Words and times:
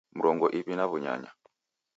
Mrongo 0.17 0.45
iw'i 0.57 0.73
na 0.77 0.85
w'unyanya 0.89 1.31